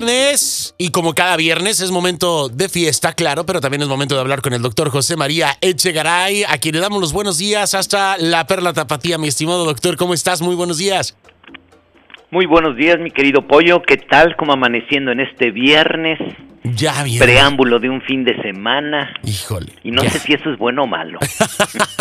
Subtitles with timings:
[0.00, 4.20] Viernes, y como cada viernes es momento de fiesta, claro, pero también es momento de
[4.20, 8.16] hablar con el doctor José María Echegaray, a quien le damos los buenos días hasta
[8.16, 9.18] la perla tapatía.
[9.18, 10.40] Mi estimado doctor, ¿cómo estás?
[10.40, 11.16] Muy buenos días.
[12.30, 13.80] Muy buenos días, mi querido Pollo.
[13.80, 14.36] ¿Qué tal?
[14.36, 16.18] ¿Cómo amaneciendo en este viernes?
[16.62, 17.20] Ya bien.
[17.20, 19.14] Preámbulo de un fin de semana.
[19.24, 19.72] Híjole.
[19.82, 20.10] Y no ya.
[20.10, 21.18] sé si eso es bueno o malo.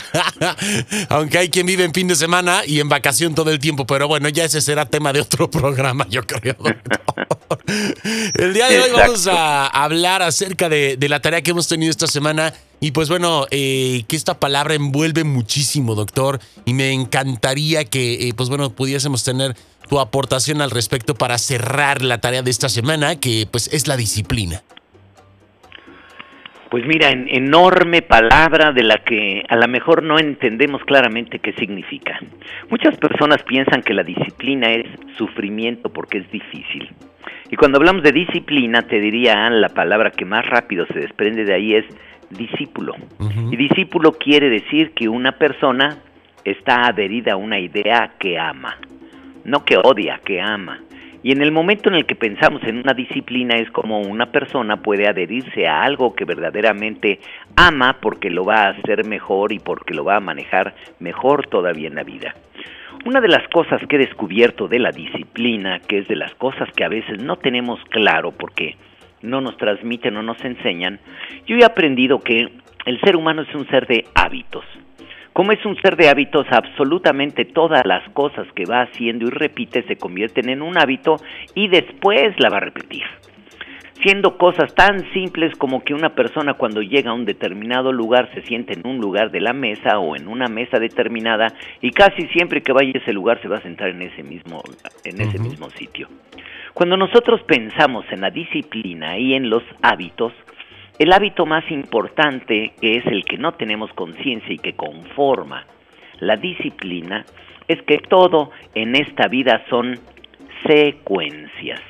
[1.08, 4.08] Aunque hay quien vive en fin de semana y en vacación todo el tiempo, pero
[4.08, 6.56] bueno, ya ese será tema de otro programa, yo creo.
[8.34, 11.90] El día de hoy vamos a hablar acerca de, de la tarea que hemos tenido
[11.90, 17.84] esta semana y pues bueno, eh, que esta palabra envuelve muchísimo, doctor, y me encantaría
[17.84, 19.54] que eh, pues bueno, pudiésemos tener
[19.90, 23.96] tu aportación al respecto para cerrar la tarea de esta semana, que pues es la
[23.96, 24.62] disciplina.
[26.70, 31.52] Pues mira, en- enorme palabra de la que a lo mejor no entendemos claramente qué
[31.54, 32.20] significa.
[32.70, 34.86] Muchas personas piensan que la disciplina es
[35.18, 36.88] sufrimiento porque es difícil.
[37.50, 41.52] Y cuando hablamos de disciplina, te diría, la palabra que más rápido se desprende de
[41.54, 41.84] ahí es
[42.30, 42.94] discípulo.
[43.50, 45.98] Y discípulo quiere decir que una persona
[46.44, 48.78] está adherida a una idea que ama,
[49.50, 50.80] no que odia, que ama.
[51.22, 54.76] Y en el momento en el que pensamos en una disciplina es como una persona
[54.76, 57.20] puede adherirse a algo que verdaderamente
[57.56, 61.88] ama porque lo va a hacer mejor y porque lo va a manejar mejor todavía
[61.88, 62.34] en la vida.
[63.04, 66.70] Una de las cosas que he descubierto de la disciplina, que es de las cosas
[66.74, 68.76] que a veces no tenemos claro porque
[69.20, 71.00] no nos transmiten o nos enseñan,
[71.46, 72.48] yo he aprendido que
[72.86, 74.64] el ser humano es un ser de hábitos.
[75.32, 79.82] Como es un ser de hábitos, absolutamente todas las cosas que va haciendo y repite
[79.84, 81.16] se convierten en un hábito
[81.54, 83.04] y después la va a repetir.
[84.02, 88.40] Siendo cosas tan simples como que una persona cuando llega a un determinado lugar se
[88.42, 91.48] siente en un lugar de la mesa o en una mesa determinada
[91.82, 94.62] y casi siempre que vaya a ese lugar se va a sentar en ese mismo,
[95.04, 96.08] en ese mismo sitio.
[96.72, 100.32] Cuando nosotros pensamos en la disciplina y en los hábitos,
[101.00, 105.64] el hábito más importante, que es el que no tenemos conciencia y que conforma
[106.18, 107.24] la disciplina,
[107.68, 109.98] es que todo en esta vida son
[110.66, 111.80] secuencias.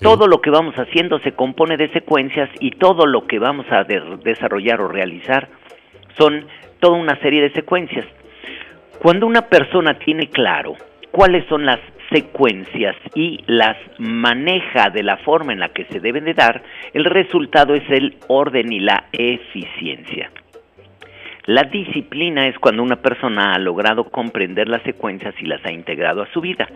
[0.00, 3.84] Todo lo que vamos haciendo se compone de secuencias y todo lo que vamos a
[3.84, 5.48] de- desarrollar o realizar
[6.16, 6.46] son
[6.80, 8.06] toda una serie de secuencias.
[9.02, 10.74] Cuando una persona tiene claro
[11.10, 11.80] cuáles son las
[12.10, 16.62] secuencias y las maneja de la forma en la que se deben de dar,
[16.92, 20.30] el resultado es el orden y la eficiencia.
[21.46, 26.22] La disciplina es cuando una persona ha logrado comprender las secuencias y las ha integrado
[26.22, 26.66] a su vida.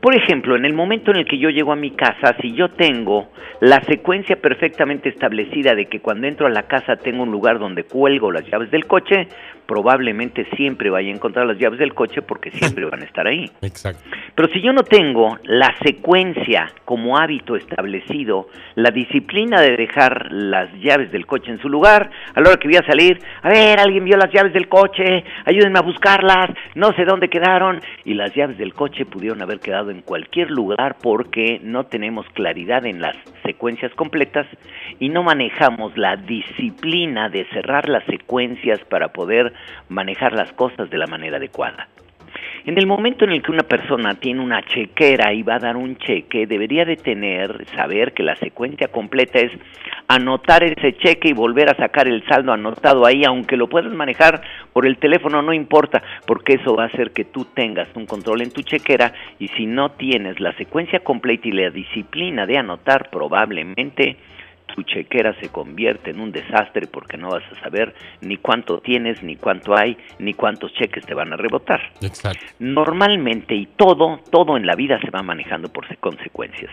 [0.00, 2.70] Por ejemplo, en el momento en el que yo llego a mi casa, si yo
[2.70, 3.28] tengo
[3.60, 7.84] la secuencia perfectamente establecida de que cuando entro a la casa tengo un lugar donde
[7.84, 9.28] cuelgo las llaves del coche,
[9.66, 13.50] probablemente siempre vaya a encontrar las llaves del coche porque siempre van a estar ahí.
[13.62, 14.02] Exacto.
[14.34, 20.72] Pero si yo no tengo la secuencia como hábito establecido, la disciplina de dejar las
[20.80, 23.78] llaves del coche en su lugar, a la hora que voy a salir, a ver,
[23.78, 28.34] alguien vio las llaves del coche, ayúdenme a buscarlas, no sé dónde quedaron, y las
[28.34, 33.16] llaves del coche pudieron haber quedado en cualquier lugar porque no tenemos claridad en las
[33.44, 34.46] secuencias completas
[34.98, 39.52] y no manejamos la disciplina de cerrar las secuencias para poder
[39.88, 41.88] manejar las cosas de la manera adecuada.
[42.66, 45.76] En el momento en el que una persona tiene una chequera y va a dar
[45.76, 49.52] un cheque, debería de tener, saber que la secuencia completa es
[50.08, 54.40] anotar ese cheque y volver a sacar el saldo anotado ahí, aunque lo puedas manejar
[54.72, 58.40] por el teléfono, no importa, porque eso va a hacer que tú tengas un control
[58.40, 63.10] en tu chequera y si no tienes la secuencia completa y la disciplina de anotar,
[63.10, 64.16] probablemente
[64.74, 69.22] tu chequera se convierte en un desastre porque no vas a saber ni cuánto tienes,
[69.22, 71.80] ni cuánto hay, ni cuántos cheques te van a rebotar.
[72.02, 72.40] Exacto.
[72.58, 76.70] Normalmente y todo, todo en la vida se va manejando por se- consecuencias.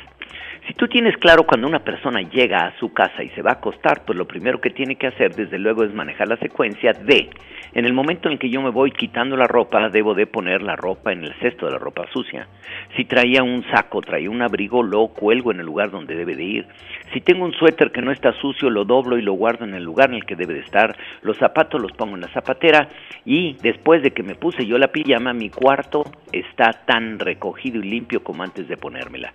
[0.67, 3.53] Si tú tienes claro cuando una persona llega a su casa y se va a
[3.55, 7.29] acostar, pues lo primero que tiene que hacer desde luego es manejar la secuencia de,
[7.73, 10.75] en el momento en que yo me voy quitando la ropa, debo de poner la
[10.75, 12.47] ropa en el cesto de la ropa sucia.
[12.95, 16.43] Si traía un saco, traía un abrigo, lo cuelgo en el lugar donde debe de
[16.43, 16.67] ir.
[17.13, 19.83] Si tengo un suéter que no está sucio, lo doblo y lo guardo en el
[19.83, 20.95] lugar en el que debe de estar.
[21.21, 22.89] Los zapatos los pongo en la zapatera
[23.25, 27.89] y después de que me puse yo la pijama, mi cuarto está tan recogido y
[27.89, 29.33] limpio como antes de ponérmela.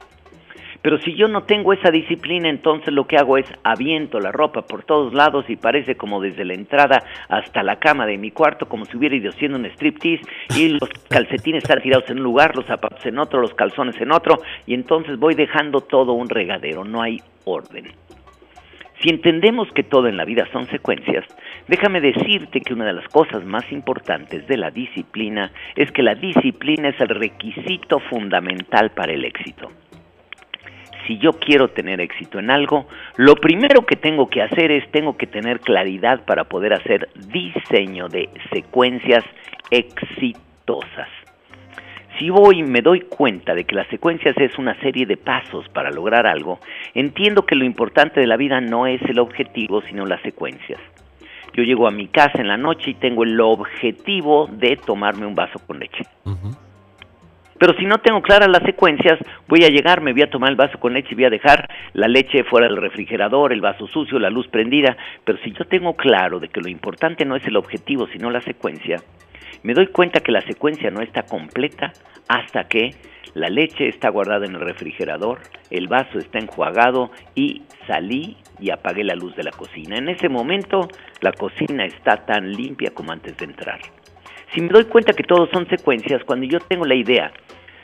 [0.87, 4.63] Pero si yo no tengo esa disciplina, entonces lo que hago es aviento la ropa
[4.63, 8.69] por todos lados y parece como desde la entrada hasta la cama de mi cuarto,
[8.69, 10.23] como si hubiera ido haciendo un striptease
[10.57, 14.13] y los calcetines están tirados en un lugar, los zapatos en otro, los calzones en
[14.13, 18.06] otro, y entonces voy dejando todo un regadero, no hay orden.
[19.03, 21.25] Si entendemos que todo en la vida son secuencias,
[21.69, 26.15] déjame decirte que una de las cosas más importantes de la disciplina es que la
[26.15, 29.71] disciplina es el requisito fundamental para el éxito.
[31.07, 35.17] si yo quiero tener éxito en algo, lo primero que tengo que hacer es tengo
[35.17, 39.25] que tener claridad para poder hacer diseño de secuencias
[39.71, 41.09] exitosas.
[42.19, 45.69] Si voy y me doy cuenta de que las secuencias es una serie de pasos
[45.69, 46.61] para lograr algo,
[46.95, 50.81] entiendo que lo importante de la vida no es el objetivo, sino las secuencias.
[51.53, 55.35] Yo llego a mi casa en la noche y tengo el objetivo de tomarme un
[55.35, 56.05] vaso con leche.
[57.59, 60.57] Pero si no tengo claras las secuencias, voy a llegar, me voy a tomar el
[60.57, 64.19] vaso con leche y voy a dejar la leche fuera del refrigerador, el vaso sucio,
[64.19, 64.97] la luz prendida.
[65.25, 68.43] Pero si yo tengo claro de que lo importante no es el objetivo, sino la
[68.43, 69.01] secuencia,
[69.67, 71.93] me doy cuenta que la secuencia no está completa
[72.29, 72.95] hasta que
[73.35, 75.41] la leche está guardada en el refrigerador,
[75.71, 79.99] el vaso está enjuagado y salí y apagué la luz de la cocina.
[79.99, 80.87] En ese momento
[81.21, 83.81] la cocina está tan limpia como antes de entrar.
[84.55, 87.33] Si me doy cuenta que todos son secuencias, cuando yo tengo la idea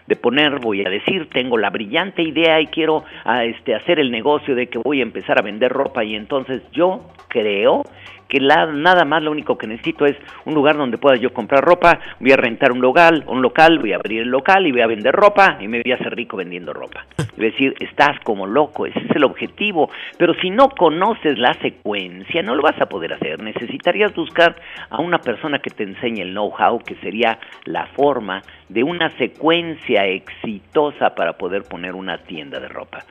[0.06, 4.12] de poner, voy a decir, tengo la brillante idea y quiero ah, este, hacer el
[4.12, 7.82] negocio de que voy a empezar a vender ropa y entonces yo creo
[8.28, 11.98] que nada más lo único que necesito es un lugar donde pueda yo comprar ropa,
[12.20, 14.86] voy a rentar un local, un local, voy a abrir el local y voy a
[14.86, 17.04] vender ropa y me voy a hacer rico vendiendo ropa.
[17.18, 22.42] Es decir, estás como loco, ese es el objetivo, pero si no conoces la secuencia
[22.42, 24.56] no lo vas a poder hacer, necesitarías buscar
[24.90, 30.06] a una persona que te enseñe el know-how, que sería la forma de una secuencia
[30.06, 33.04] exitosa para poder poner una tienda de ropa.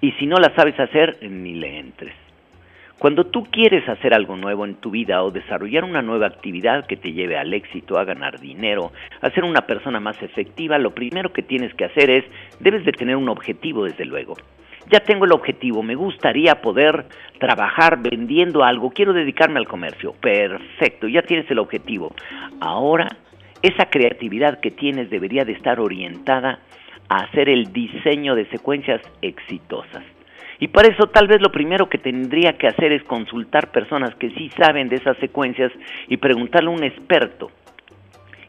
[0.00, 2.27] Y si no la sabes hacer, ni le entres.
[2.98, 6.96] Cuando tú quieres hacer algo nuevo en tu vida o desarrollar una nueva actividad que
[6.96, 8.90] te lleve al éxito, a ganar dinero,
[9.20, 12.24] a ser una persona más efectiva, lo primero que tienes que hacer es,
[12.58, 14.34] debes de tener un objetivo desde luego.
[14.90, 17.04] Ya tengo el objetivo, me gustaría poder
[17.38, 20.14] trabajar vendiendo algo, quiero dedicarme al comercio.
[20.20, 22.12] Perfecto, ya tienes el objetivo.
[22.60, 23.08] Ahora,
[23.62, 26.58] esa creatividad que tienes debería de estar orientada
[27.08, 30.02] a hacer el diseño de secuencias exitosas.
[30.60, 34.30] Y para eso tal vez lo primero que tendría que hacer es consultar personas que
[34.30, 35.72] sí saben de esas secuencias
[36.08, 37.50] y preguntarle a un experto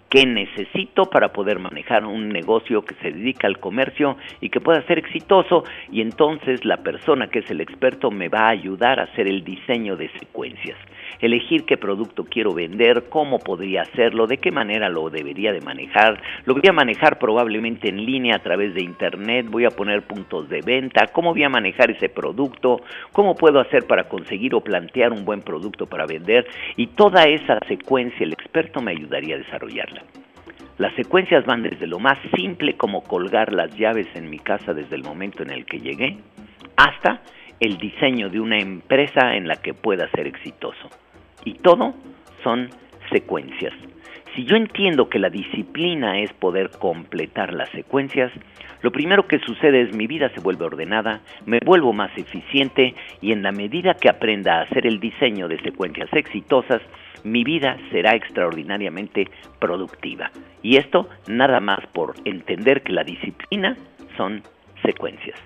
[0.09, 4.81] qué necesito para poder manejar un negocio que se dedica al comercio y que pueda
[4.87, 5.63] ser exitoso.
[5.91, 9.43] Y entonces la persona que es el experto me va a ayudar a hacer el
[9.43, 10.77] diseño de secuencias
[11.19, 16.21] elegir qué producto quiero vender, cómo podría hacerlo, de qué manera lo debería de manejar.
[16.45, 20.49] Lo voy a manejar probablemente en línea a través de internet, voy a poner puntos
[20.49, 25.11] de venta, cómo voy a manejar ese producto, cómo puedo hacer para conseguir o plantear
[25.11, 30.03] un buen producto para vender y toda esa secuencia el experto me ayudaría a desarrollarla.
[30.77, 34.95] Las secuencias van desde lo más simple como colgar las llaves en mi casa desde
[34.95, 36.17] el momento en el que llegué,
[36.77, 37.21] hasta
[37.59, 40.89] el diseño de una empresa en la que pueda ser exitoso.
[41.45, 41.93] Y todo
[42.43, 42.69] son
[43.11, 43.73] secuencias.
[44.35, 48.31] Si yo entiendo que la disciplina es poder completar las secuencias,
[48.81, 53.33] lo primero que sucede es mi vida se vuelve ordenada, me vuelvo más eficiente y
[53.33, 56.81] en la medida que aprenda a hacer el diseño de secuencias exitosas,
[57.23, 59.27] mi vida será extraordinariamente
[59.59, 60.31] productiva.
[60.61, 63.75] Y esto nada más por entender que la disciplina
[64.15, 64.43] son
[64.83, 65.37] secuencias.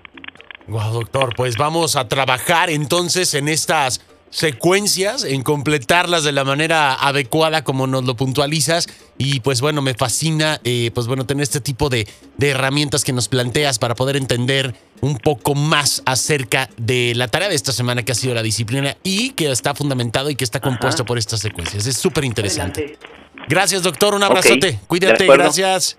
[0.68, 4.00] Wow, doctor, pues vamos a trabajar entonces en estas
[4.34, 8.88] secuencias, en completarlas de la manera adecuada como nos lo puntualizas.
[9.16, 12.08] Y pues bueno, me fascina eh, pues bueno, tener este tipo de,
[12.40, 17.54] herramientas que nos planteas para poder entender un poco más acerca de la tarea de
[17.54, 21.04] esta semana que ha sido la disciplina y que está fundamentado y que está compuesto
[21.04, 21.86] por estas secuencias.
[21.86, 22.98] Es súper interesante.
[23.48, 24.14] Gracias, doctor.
[24.14, 24.80] Un abrazote.
[24.86, 25.26] Cuídate.
[25.26, 25.96] Gracias.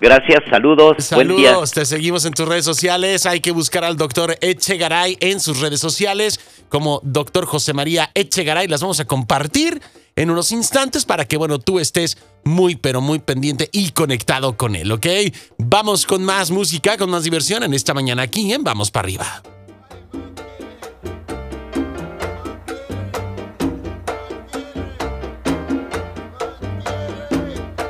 [0.00, 0.96] Gracias, saludos.
[1.04, 3.26] Saludos, te seguimos en tus redes sociales.
[3.26, 8.66] Hay que buscar al doctor Echegaray en sus redes sociales como doctor José María Echegaray.
[8.68, 9.80] Las vamos a compartir
[10.16, 14.76] en unos instantes para que, bueno, tú estés muy, pero muy pendiente y conectado con
[14.76, 15.06] él, ¿ok?
[15.58, 19.53] Vamos con más música, con más diversión en esta mañana aquí en Vamos para arriba.